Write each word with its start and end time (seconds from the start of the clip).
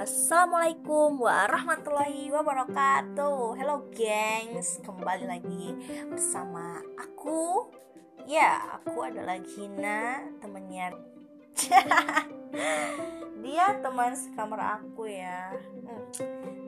Assalamualaikum 0.00 1.20
warahmatullahi 1.20 2.32
wabarakatuh. 2.32 3.52
Hello 3.60 3.84
gengs. 3.92 4.80
Kembali 4.80 5.28
lagi 5.28 5.76
bersama 6.08 6.80
aku. 6.96 7.68
Ya 8.24 8.80
aku 8.80 9.04
adalah 9.04 9.36
Gina 9.44 10.24
Temennya. 10.40 10.96
Dia 13.44 13.76
teman 13.84 14.16
sekamar 14.16 14.80
aku 14.80 15.04
ya. 15.04 15.52
Hmm. 15.52 16.08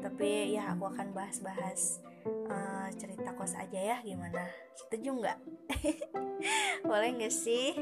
Tapi 0.04 0.52
ya 0.52 0.76
aku 0.76 0.92
akan 0.92 1.16
bahas-bahas 1.16 2.04
uh, 2.52 2.92
Cerita 3.00 3.32
kos 3.32 3.56
aja 3.56 3.96
ya. 3.96 3.96
Gimana? 4.04 4.44
Setuju 4.76 5.08
nggak? 5.08 5.38
Boleh 6.84 7.16
nggak 7.16 7.32
sih? 7.32 7.80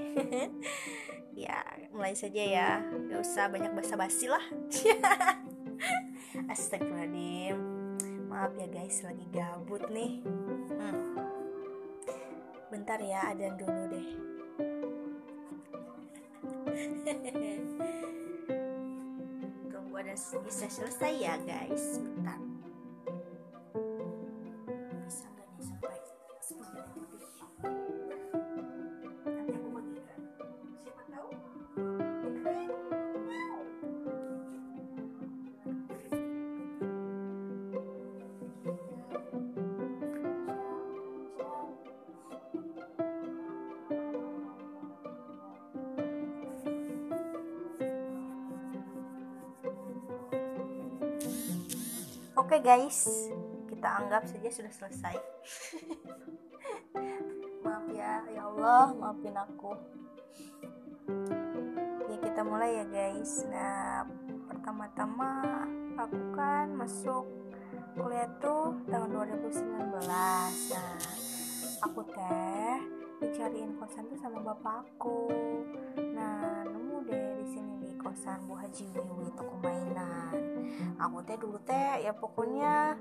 ya 1.43 1.59
mulai 1.91 2.15
saja 2.15 2.38
ya. 2.38 2.71
Gak 3.10 3.19
usah 3.19 3.51
banyak 3.51 3.74
basa-basi 3.74 4.30
lah 4.30 4.46
astagfirullahaladzim. 6.52 7.59
Maaf 8.30 8.55
ya 8.55 8.71
guys 8.71 9.02
lagi 9.02 9.27
gabut 9.34 9.83
nih. 9.91 10.23
Hmm. 10.25 11.19
bentar 12.71 13.02
ya 13.02 13.34
ada 13.34 13.51
dulu 13.59 13.83
deh. 13.91 14.09
Tunggu 19.74 19.95
ada 19.98 20.15
bisa 20.15 20.71
selesai 20.71 21.12
ya 21.19 21.35
guys. 21.43 21.99
Bentar 21.99 22.49
Oke 52.51 52.59
okay 52.66 52.82
guys, 52.82 53.30
kita 53.70 53.87
anggap 54.02 54.26
saja 54.26 54.51
sudah 54.51 54.74
selesai. 54.74 55.15
Maaf 57.62 57.87
ya, 57.95 58.26
ya 58.26 58.42
Allah, 58.42 58.90
maafin 58.90 59.38
aku. 59.38 59.79
Ya 62.10 62.16
kita 62.18 62.42
mulai 62.42 62.82
ya 62.82 62.90
guys. 62.90 63.46
Nah, 63.46 64.03
pertama-tama 64.50 65.62
aku 65.94 66.19
kan 66.34 66.75
masuk 66.75 67.22
kuliah 67.94 68.26
tuh 68.42 68.82
tahun 68.91 69.31
2019. 69.31 70.10
Nah, 70.10 70.98
aku 71.87 72.03
teh 72.03 72.75
dicariin 73.22 73.78
kosan 73.78 74.10
tuh 74.10 74.19
sama 74.19 74.42
bapakku. 74.42 75.31
Nah, 76.19 76.66
deh 77.04 77.41
di 77.41 77.47
sini 77.48 77.75
di 77.81 77.91
kosan 77.97 78.44
Bu 78.44 78.54
Haji 78.56 78.84
Wiwi 78.93 79.28
toko 79.37 79.54
mainan. 79.60 80.37
Aku 81.00 81.25
teh 81.25 81.37
dulu 81.41 81.59
teh 81.65 82.04
ya 82.04 82.12
pokoknya 82.12 82.97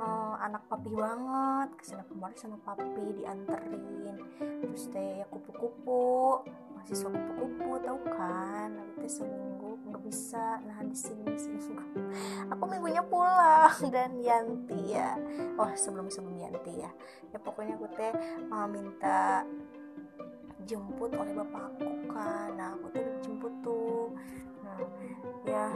uh, 0.00 0.34
anak 0.40 0.64
papi 0.68 0.90
banget. 0.92 1.68
Ke 1.76 1.82
sana 1.84 2.04
kemarin 2.08 2.36
sama 2.36 2.56
papi 2.64 3.04
dianterin. 3.20 4.16
Terus 4.64 4.88
teh 4.88 5.20
ya 5.20 5.26
kupu-kupu. 5.28 6.42
Mahasiswa 6.72 7.08
kupu-kupu 7.12 7.68
tau 7.84 7.98
kan? 8.08 8.70
Aku 8.72 8.92
teh 9.04 9.12
seminggu 9.12 9.70
nggak 9.92 10.08
bisa 10.08 10.56
nah 10.64 10.80
di 10.80 10.96
sini 10.96 11.36
seminggu 11.36 12.00
aku 12.54 12.64
minggunya 12.64 13.04
pulang 13.04 13.76
dan 13.94 14.16
Yanti 14.24 14.96
ya. 14.96 15.20
Oh 15.60 15.68
sebelum 15.76 16.08
sebelum 16.08 16.40
Yanti 16.40 16.80
ya. 16.80 16.90
Ya 17.28 17.38
pokoknya 17.40 17.76
aku 17.76 17.88
teh 17.92 18.12
uh, 18.48 18.66
minta 18.68 19.44
jemput 20.66 21.10
oleh 21.14 21.34
bapakku 21.34 21.90
kan 22.10 22.50
nah 22.54 22.74
aku 22.78 22.86
tuh 22.94 23.02
dijemput 23.02 23.54
tuh. 23.64 24.14
Nah 24.62 24.78
ya 25.46 25.66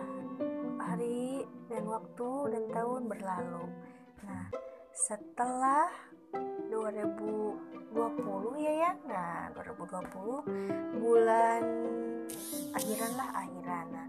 hari 0.78 1.42
dan 1.66 1.84
waktu 1.90 2.30
dan 2.54 2.64
tahun 2.70 3.02
berlalu. 3.10 3.66
Nah 4.22 4.46
setelah 4.94 5.90
2020 6.70 8.62
ya 8.62 8.72
ya. 8.86 8.92
Nah 9.06 9.50
2020 9.54 11.02
bulan 11.02 11.62
akhiran 12.74 13.12
lah 13.18 13.30
akhiran. 13.42 13.86
Nah 13.90 14.08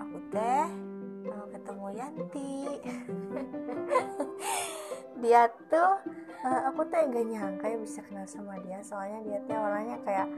aku 0.00 0.18
teh 0.32 0.68
mau 1.28 1.44
ketemu 1.52 1.86
Yanti. 1.92 2.52
Dia 5.22 5.50
tuh 5.66 5.98
uh, 6.48 6.60
aku 6.72 6.80
tuh 6.88 7.04
gak 7.12 7.26
nyangka 7.28 7.66
ya 7.68 7.76
bisa 7.76 8.00
kenal 8.00 8.24
sama 8.24 8.56
dia 8.64 8.80
soalnya 8.80 9.20
dia 9.28 9.38
tuh 9.44 9.60
orangnya 9.60 10.00
kayak 10.08 10.28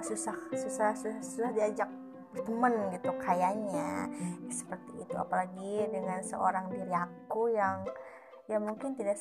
susah 0.00 0.36
susah 0.56 0.96
susah, 0.96 1.20
susah 1.20 1.50
diajak 1.52 1.88
berteman 2.32 2.92
gitu 2.92 3.10
kayaknya. 3.18 4.08
Ya, 4.08 4.52
seperti 4.52 4.92
itu. 5.00 5.14
Apalagi 5.16 5.88
dengan 5.90 6.20
seorang 6.22 6.70
diri 6.72 6.92
aku 6.92 7.52
yang 7.52 7.84
ya 8.48 8.56
mungkin 8.56 8.96
tidak 8.96 9.20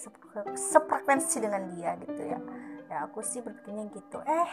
sefrekuensi 0.55 1.43
dengan 1.43 1.67
dia 1.75 1.95
gitu 2.03 2.21
ya. 2.23 2.39
Ya 2.87 2.97
aku 3.03 3.19
sih 3.19 3.43
berpikirnya 3.43 3.91
gitu. 3.91 4.23
Eh 4.23 4.51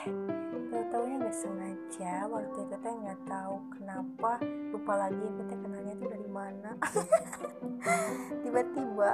tahu 0.74 0.82
taunya 0.90 1.22
nggak 1.22 1.38
sengaja 1.38 2.26
waktu 2.26 2.58
itu 2.66 2.74
teh 2.82 2.94
nggak 2.98 3.20
tahu 3.30 3.56
kenapa 3.78 4.42
lupa 4.74 4.92
lagi 5.06 5.22
teh 5.22 5.58
kenalnya 5.58 5.94
tuh 5.94 6.08
dari 6.10 6.30
mana. 6.30 6.70
Tiba-tiba 8.42 9.10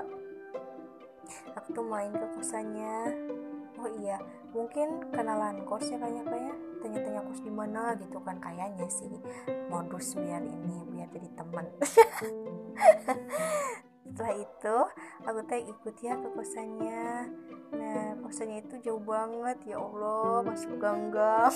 aku 1.56 1.68
tuh 1.74 1.86
main 1.86 2.12
ke 2.12 2.26
kosannya. 2.36 2.98
Oh 3.80 3.88
iya 4.00 4.20
mungkin 4.52 5.08
kenalan 5.14 5.64
kos 5.64 5.88
ya 5.88 5.96
kayaknya 5.96 6.24
kayak 6.26 6.56
tanya-tanya 6.82 7.20
kos 7.24 7.41
di 7.41 7.52
mana 7.52 7.96
gitu 7.96 8.18
kan 8.20 8.36
kayaknya 8.42 8.86
sih. 8.91 9.14
Modus 9.72 10.12
biar 10.18 10.42
ini 10.42 10.84
biar 10.91 11.08
jadi 11.08 11.28
teman. 11.38 11.66
Setelah 14.10 14.34
itu 14.36 14.76
aku 15.24 15.41
teh 15.48 15.64
ikut 15.64 15.96
ya 16.02 16.12
ke 16.18 16.28
kosannya. 16.34 17.30
Nah 17.72 18.18
kosannya 18.20 18.58
itu 18.66 18.74
jauh 18.84 19.00
banget 19.00 19.56
ya 19.64 19.80
Allah 19.80 20.44
masuk 20.44 20.76
ganggang. 20.76 21.54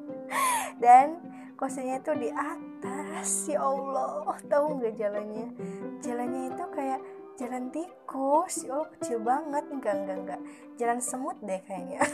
Dan 0.82 1.20
kosannya 1.60 2.00
itu 2.00 2.12
di 2.16 2.30
atas 2.32 3.50
ya 3.50 3.60
Allah. 3.60 4.40
Tahu 4.46 4.80
nggak 4.80 4.94
jalannya? 4.96 5.52
Jalannya 6.00 6.42
itu 6.54 6.64
kayak 6.72 7.00
jalan 7.36 7.68
tikus 7.68 8.64
ya 8.64 8.72
Allah 8.76 8.88
kecil 8.96 9.18
banget. 9.20 9.64
Enggak 9.68 9.94
enggak 10.00 10.16
enggak. 10.24 10.40
Jalan 10.80 10.98
semut 11.00 11.36
deh 11.44 11.60
kayaknya. 11.64 12.00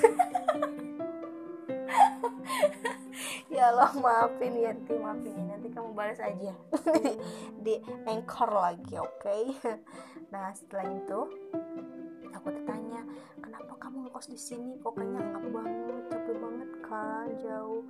Ya 3.53 3.69
Allah 3.69 3.93
maafin 4.01 4.57
ya 4.57 4.73
nanti 4.73 4.97
maafin 4.97 5.37
ya. 5.37 5.45
Nanti 5.55 5.69
kamu 5.71 5.93
balas 5.93 6.19
aja. 6.19 6.57
Di 7.65 7.79
anchor 8.09 8.49
lagi 8.49 8.97
oke? 8.97 9.21
Okay? 9.21 9.45
nah 10.33 10.49
setelah 10.57 10.89
itu 10.89 11.21
aku 12.33 12.49
tanya 12.65 13.05
kenapa 13.45 13.77
kamu 13.77 14.09
ngekos 14.09 14.33
di 14.33 14.41
sini? 14.41 14.81
Pokoknya 14.81 15.21
ngap 15.21 15.45
banget 15.53 16.05
capek 16.11 16.37
banget 16.41 16.71
kan 16.81 17.29
jauh. 17.39 17.85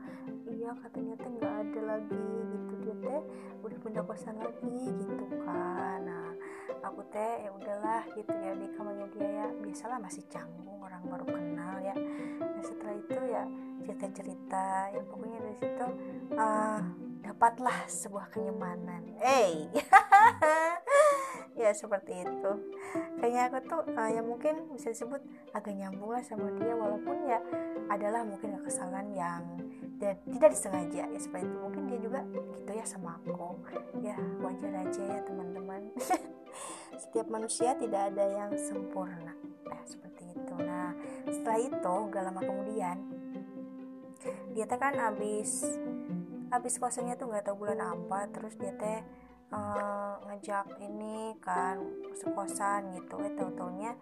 Iya 0.51 0.77
katanya 0.83 1.15
teh 1.15 1.31
nggak 1.31 1.55
ada 1.55 1.81
lagi. 1.95 2.27
gitu 2.53 2.62
dia 2.93 3.09
teh 3.09 3.23
udah 3.65 3.79
pindah 3.81 4.05
kosan 4.05 4.37
lagi 4.37 4.77
gitu 4.93 5.25
kan. 5.45 6.05
Nah 6.05 6.37
aku 6.85 7.01
teh 7.09 7.47
ya 7.47 7.51
udahlah 7.57 8.05
gitu 8.13 8.35
ya 8.37 8.53
di 8.53 8.67
kamarnya 8.77 9.09
dia 9.17 9.29
ya. 9.45 9.47
Biasalah 9.65 9.97
masih 10.03 10.25
canggung 10.29 10.77
orang 10.83 11.03
baru 11.09 11.25
kenal 11.25 11.81
ya. 11.81 11.97
Nah 12.41 12.63
setelah 12.63 12.95
itu 12.97 13.17
ya 13.33 13.43
cerita-cerita 13.83 14.67
ya 14.93 15.01
pokoknya 15.09 15.39
dari 15.41 15.57
situ 15.57 15.87
uh, 16.37 16.81
dapatlah 17.25 17.79
sebuah 17.89 18.29
kenyamanan. 18.29 19.17
Eh 19.23 19.25
hey. 19.25 19.53
ya 21.63 21.71
seperti 21.73 22.29
itu. 22.29 22.53
Kayaknya 23.17 23.43
aku 23.49 23.59
tuh 23.69 23.83
uh, 23.95 24.11
ya 24.11 24.21
mungkin 24.21 24.69
bisa 24.75 24.93
disebut 24.93 25.23
agak 25.57 25.73
nyambung 25.77 26.13
lah 26.13 26.23
sama 26.25 26.53
dia 26.61 26.77
walaupun 26.77 27.17
ya 27.25 27.39
adalah 27.89 28.25
mungkin 28.25 28.59
kesalahan 28.61 29.09
yang 29.13 29.43
tidak 30.11 30.51
disengaja 30.51 31.03
ya 31.07 31.19
seperti 31.19 31.47
itu. 31.47 31.59
Mungkin 31.63 31.83
dia 31.87 31.99
juga 32.03 32.21
gitu 32.59 32.71
ya 32.75 32.85
sama 32.87 33.19
aku. 33.23 33.63
Ya 34.03 34.19
wajar 34.43 34.73
aja 34.83 35.03
ya 35.03 35.21
teman-teman. 35.23 35.95
Setiap 37.03 37.27
manusia 37.31 37.79
tidak 37.79 38.13
ada 38.13 38.25
yang 38.27 38.51
sempurna. 38.59 39.33
Nah 39.67 39.83
seperti 39.87 40.35
itu. 40.35 40.55
Nah 40.59 40.93
setelah 41.31 41.61
itu 41.63 41.95
gak 42.11 42.23
lama 42.27 42.41
kemudian 42.43 42.99
dia 44.55 44.69
teh 44.69 44.79
kan 44.79 44.95
abis 44.95 45.67
abis 46.53 46.79
kosannya 46.79 47.17
tuh 47.17 47.33
nggak 47.33 47.49
tahu 47.49 47.65
bulan 47.65 47.81
apa 47.81 48.29
terus 48.31 48.55
dia 48.61 48.71
teh 48.77 49.01
uh, 49.51 50.21
ngajak 50.29 50.67
ini 50.85 51.35
kan 51.41 51.81
sekosan 52.19 52.95
gitu. 52.99 53.19
Eh 53.25 53.33
tahu 53.35 53.51
taunya 53.57 53.97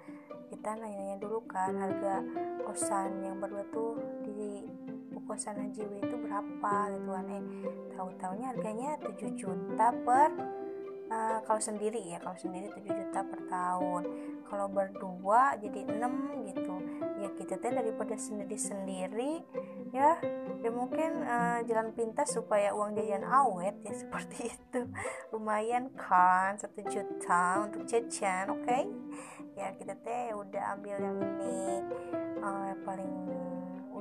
kita 0.51 0.75
nanya-nanya 0.75 1.17
dulu 1.23 1.47
kan 1.47 1.79
harga 1.79 2.27
kosan 2.67 3.23
yang 3.23 3.39
berdua 3.39 3.65
tuh 3.71 3.95
di 4.27 4.67
kosan 5.31 5.63
Haji 5.63 5.87
itu 6.03 6.17
berapa 6.19 6.75
gitu 6.91 7.09
kan. 7.15 7.27
Eh 7.31 7.43
tahu 7.95 8.09
taunya 8.19 8.51
harganya 8.51 8.99
7 8.99 9.39
juta 9.39 9.95
per 10.03 10.35
uh, 11.07 11.39
kalau 11.47 11.63
sendiri 11.63 12.03
ya 12.03 12.19
kalau 12.19 12.35
sendiri 12.35 12.67
7 12.75 12.83
juta 12.83 13.23
per 13.23 13.41
tahun. 13.47 14.03
Kalau 14.51 14.67
berdua 14.67 15.55
jadi 15.63 15.87
6 15.87 16.51
gitu. 16.51 16.75
Ya 17.23 17.31
kita 17.39 17.55
teh 17.63 17.71
daripada 17.71 18.19
sendiri-sendiri 18.19 19.47
ya 19.95 20.19
ya 20.67 20.71
mungkin 20.75 21.23
uh, 21.23 21.63
jalan 21.63 21.95
pintas 21.95 22.35
supaya 22.35 22.75
uang 22.75 22.99
jajan 22.99 23.23
awet 23.23 23.79
ya 23.87 23.95
seperti 24.03 24.51
itu. 24.51 24.91
Lumayan 25.31 25.95
kan 25.95 26.59
satu 26.59 26.83
juta 26.91 27.71
untuk 27.71 27.87
jajan 27.87 28.51
oke? 28.51 28.67
Okay? 28.67 28.83
ya 29.61 29.77
kita 29.77 29.93
teh 30.01 30.33
udah 30.33 30.73
ambil 30.73 30.97
yang 30.97 31.19
ini 31.21 31.85
uh, 32.41 32.73
paling 32.89 33.50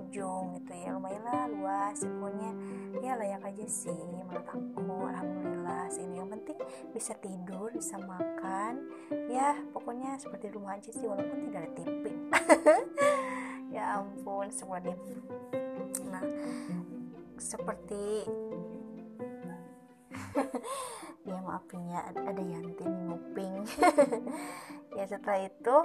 ujung 0.10 0.58
gitu 0.58 0.74
ya. 0.74 0.90
Lumayan 0.98 1.22
lah 1.22 1.46
luas 1.54 2.02
pokoknya 2.02 2.50
ya 3.06 3.14
layak 3.14 3.46
aja 3.46 3.66
sih 3.70 3.94
menurut 3.94 4.42
aku. 4.42 5.06
Alhamdulillah 5.06 5.86
sini 5.94 6.18
yang 6.18 6.34
penting 6.34 6.58
bisa 6.90 7.14
tidur 7.22 7.70
bisa 7.70 8.02
makan. 8.02 8.90
Ya 9.30 9.54
pokoknya 9.70 10.18
seperti 10.18 10.50
rumah 10.50 10.82
aja 10.82 10.90
sih 10.90 11.06
walaupun 11.06 11.46
tidak 11.46 11.70
ada 11.70 11.72
TV 11.78 12.04
ya 13.76 14.02
ampun 14.02 14.50
semuanya 14.50 14.98
nah 16.10 16.26
seperti 17.38 18.26
ya 21.30 21.38
maafin 21.46 21.86
ya 21.86 22.02
ada 22.10 22.42
Yanti 22.42 22.86
nguping. 22.90 23.62
Ya 24.98 25.06
setelah 25.06 25.48
itu 25.48 25.78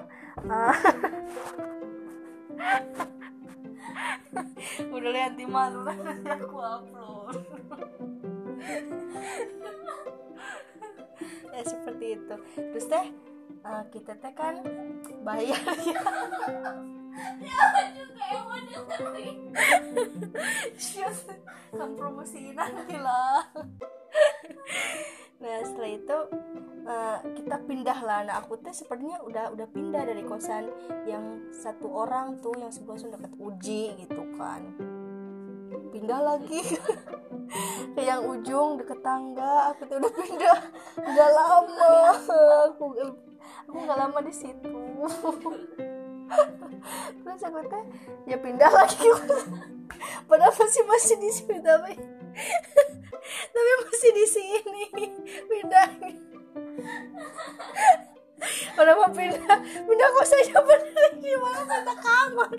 uh, 0.48 0.74
udah 4.94 5.10
lihat 5.10 5.32
di 5.38 5.46
nanti 5.46 5.96
aku 6.38 6.56
upload. 6.58 7.36
Ya 11.54 11.62
seperti 11.62 12.06
itu. 12.18 12.36
Terus 12.54 12.86
teh 12.90 13.06
uh, 13.62 13.84
kita 13.94 14.12
teh 14.18 14.32
kan 14.34 14.58
bayar 15.22 15.60
ya. 15.90 16.02
Ya 17.44 17.62
kan 21.74 21.90
promosiin 21.98 22.54
nanti 22.54 22.96
lah 22.98 23.46
nah 25.44 25.60
setelah 25.60 25.90
itu 25.92 26.18
uh, 26.88 27.18
kita 27.36 27.56
pindah 27.68 27.98
lah. 28.00 28.20
Nah 28.24 28.40
aku 28.40 28.56
tuh 28.60 28.72
sepertinya 28.72 29.20
udah 29.24 29.52
udah 29.52 29.66
pindah 29.68 30.02
dari 30.08 30.22
kosan 30.24 30.72
yang 31.04 31.52
satu 31.52 31.88
orang 31.92 32.40
tuh 32.40 32.56
yang 32.56 32.72
sebelah 32.72 32.96
sana 32.96 33.16
dekat 33.20 33.34
uji 33.36 33.82
gitu 34.00 34.22
kan. 34.40 34.62
Pindah 35.92 36.20
lagi. 36.24 36.62
Ke 37.92 38.02
yang 38.10 38.24
ujung 38.24 38.80
deket 38.80 39.04
tangga 39.04 39.76
aku 39.76 39.84
tuh 39.84 39.96
udah 40.00 40.12
pindah. 40.16 40.58
Udah 40.96 41.28
lama. 41.28 41.92
Aku 42.72 42.84
aku 43.68 43.76
nggak 43.84 43.98
lama 43.98 44.18
di 44.24 44.34
situ. 44.34 44.72
Terus 47.24 47.42
aku 47.44 47.58
teh 47.68 47.84
ya 48.28 48.36
pindah 48.40 48.70
lagi. 48.72 49.08
Padahal 50.28 50.56
masih 50.56 50.82
masih 50.88 51.16
di 51.20 51.30
situ 51.30 51.54
tapi 51.60 51.94
tapi 53.22 53.72
masih 53.84 54.10
di 54.12 54.26
sini. 54.28 54.84
Pindahnya 55.48 56.12
Udah 58.74 58.94
mau 58.98 59.10
pindah. 59.10 59.58
Pindah 59.62 60.08
kok 60.12 60.26
saja 60.28 60.58
bener 60.60 61.10
gimana 61.22 61.60
pindah 61.64 61.96
kamar 62.02 62.50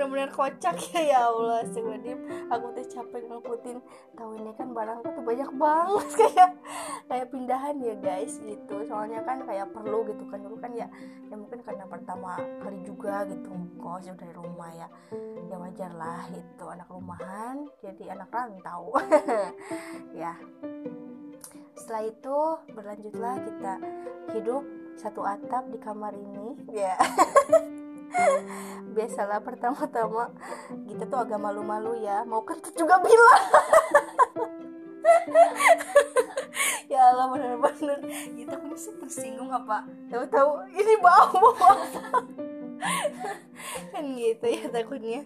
benar-benar 0.00 0.32
kocak 0.32 0.80
ya 0.96 1.02
ya 1.12 1.18
Allah. 1.28 1.60
Sebenarnya 1.68 2.16
aku 2.48 2.72
tuh 2.72 2.86
capek 2.88 3.20
ngikutin 3.28 3.76
tahu 4.16 4.32
ini 4.40 4.50
kan 4.56 4.72
barangku 4.72 5.12
tuh 5.12 5.20
banyak 5.20 5.50
banget. 5.60 6.08
Kayak 6.24 6.50
kayak 7.04 7.26
pindahan 7.28 7.76
ya 7.84 7.94
guys 8.00 8.40
gitu. 8.40 8.80
Soalnya 8.88 9.20
kan 9.28 9.44
kayak 9.44 9.68
perlu 9.76 10.08
gitu 10.08 10.24
kan. 10.32 10.40
Dulu 10.40 10.56
kan 10.56 10.72
ya 10.72 10.88
ya 11.28 11.36
mungkin 11.36 11.60
karena 11.60 11.84
pertama 11.84 12.40
kali 12.64 12.80
juga 12.80 13.28
gitu 13.28 13.52
kos 13.76 14.08
dari 14.08 14.32
rumah 14.32 14.72
ya. 14.72 14.88
Ya 15.52 15.56
wajar 15.60 15.92
lah 15.92 16.24
itu 16.32 16.64
anak 16.64 16.88
rumahan 16.88 17.68
jadi 17.84 18.16
anak 18.16 18.32
rantau. 18.32 18.96
Ya. 20.16 20.32
Setelah 21.76 22.04
itu 22.08 22.38
berlanjutlah 22.72 23.34
kita 23.44 23.74
hidup 24.32 24.64
satu 24.96 25.28
atap 25.28 25.68
di 25.68 25.76
kamar 25.76 26.16
ini. 26.16 26.56
Ya 26.72 26.96
biasalah 28.96 29.40
pertama-tama 29.42 30.34
kita 30.86 31.04
tuh 31.06 31.18
agak 31.22 31.38
malu-malu 31.40 32.02
ya. 32.02 32.22
Mau 32.26 32.42
kentut 32.42 32.74
juga 32.74 32.98
bilang 33.02 33.44
ya 36.92 37.14
Allah 37.14 37.26
bener-bener 37.30 37.98
kita 38.34 38.54
pun 38.58 38.74
sih 38.74 38.94
tersinggung 38.98 39.50
apa? 39.50 39.86
Tahu-tahu 40.10 40.50
ini 40.74 40.94
bau. 40.98 41.54
Kan 43.92 44.04
gitu 44.16 44.46
ya 44.48 44.66
takutnya. 44.72 45.22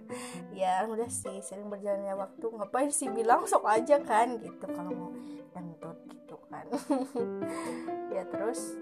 Ya 0.53 0.85
udah 0.85 1.09
sih 1.09 1.41
sering 1.41 1.71
berjalannya 1.71 2.15
waktu. 2.19 2.47
Ngapain 2.51 2.91
sih 2.91 3.09
bilang? 3.09 3.47
Sok 3.47 3.65
aja 3.65 4.03
kan 4.03 4.37
gitu. 4.43 4.67
Kalau 4.67 4.91
mau 4.91 5.11
kentut 5.55 5.99
gitu 6.11 6.37
kan. 6.51 6.67
Ya 8.11 8.27
terus 8.27 8.75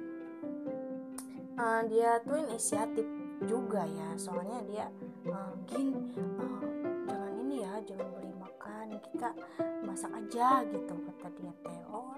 uh, 1.60 1.80
dia 1.86 2.18
tuh 2.24 2.40
inisiatif 2.48 3.04
juga 3.46 3.86
ya. 3.86 4.08
Soalnya 4.18 4.58
dia 4.66 4.86
uh, 5.30 5.54
gin 5.66 5.94
uh, 6.18 6.62
jangan 7.06 7.32
ini 7.40 7.64
ya 7.64 7.72
jangan 7.86 8.08
beli 8.16 8.32
makan 8.38 8.86
kita 9.10 9.28
masak 9.82 10.12
aja 10.14 10.62
gitu 10.66 10.94
kata 10.94 11.28
dia 11.38 11.52
teh. 11.62 11.80
Oh. 11.90 12.14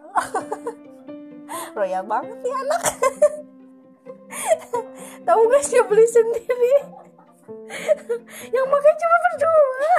Royal 1.76 2.04
banget 2.06 2.38
ya 2.44 2.56
anak. 2.64 2.82
Tahu 5.26 5.40
gak 5.48 5.64
sih 5.64 5.80
beli 5.88 6.06
sendiri? 6.06 6.74
Yang 8.54 8.66
makan 8.68 8.94
cuma 9.00 9.16
berdua. 9.24 9.90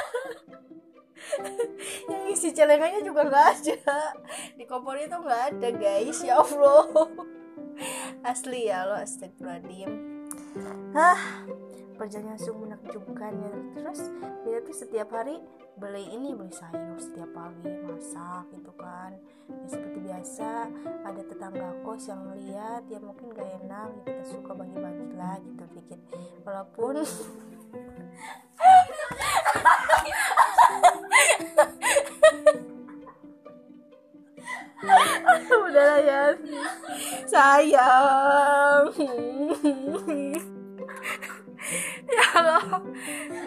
Yang 2.10 2.24
isi 2.38 2.50
celengannya 2.54 3.01
juga 3.01 3.25
nggak 3.25 3.45
ada. 3.60 3.98
Di 4.56 4.63
kompor 4.66 4.98
itu 4.98 5.13
nggak 5.13 5.42
ada 5.54 5.69
guys. 5.74 6.22
Ya 6.22 6.39
allah. 6.39 6.86
Asli 8.24 8.72
ya 8.72 8.88
lo 8.88 8.95
astagfirullahaladzim 8.98 10.14
Hah, 10.96 11.19
perjalanan 12.00 12.40
sungguh 12.40 12.63
menakjubkan 12.63 13.36
ya. 13.36 13.51
Terus 13.75 14.08
dia 14.48 14.63
tuh 14.63 14.72
setiap 14.72 15.12
hari 15.12 15.44
beli 15.75 16.08
ini 16.15 16.32
beli 16.32 16.56
sayur 16.56 16.96
setiap 16.96 17.27
pagi 17.36 17.75
masak 17.84 18.48
gitu 18.56 18.72
kan. 18.79 19.20
Ya 19.51 19.68
seperti 19.68 20.00
biasa 20.00 20.72
ada 21.03 21.22
tetangga 21.27 21.75
kos 21.84 22.08
yang 22.08 22.24
lihat 22.39 22.88
ya 22.88 23.03
mungkin 23.03 23.36
gak 23.36 23.51
enak 23.68 23.91
ya 23.91 24.00
kita 24.08 24.24
suka 24.32 24.56
bagi-bagi 24.56 25.12
lah 25.20 25.36
gitu 25.44 25.68
pikir 25.75 26.00
walaupun 26.48 27.03
udahlah 35.68 36.00
ya. 36.00 36.32
Sayang 37.27 38.88
Allah 42.36 42.84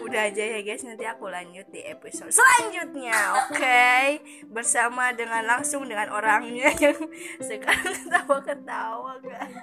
udah 0.03 0.21
aja 0.33 0.43
ya 0.43 0.59
guys 0.65 0.81
nanti 0.81 1.05
aku 1.05 1.29
lanjut 1.29 1.69
di 1.69 1.85
episode 1.85 2.33
selanjutnya 2.33 3.17
oke? 3.45 3.55
Okay? 3.55 4.19
bersama 4.49 5.13
dengan 5.13 5.45
langsung 5.45 5.85
dengan 5.85 6.09
orangnya 6.09 6.73
yang 6.83 6.97
sekarang 7.39 7.93
ketawa-ketawa 7.93 9.21
guys. 9.21 9.55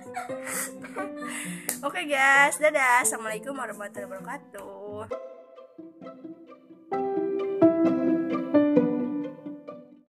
Oke 1.82 2.02
okay, 2.02 2.04
guys. 2.08 2.56
Dadah. 2.56 3.02
Assalamualaikum 3.04 3.52
warahmatullahi 3.52 4.08
wabarakatuh 4.08 5.26